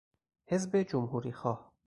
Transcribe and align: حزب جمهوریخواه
حزب 0.45 0.75
جمهوریخواه 0.81 1.71